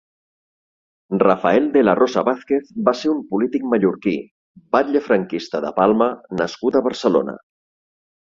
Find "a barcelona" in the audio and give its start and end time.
6.81-7.39